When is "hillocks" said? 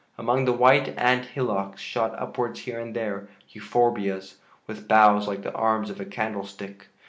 1.25-1.79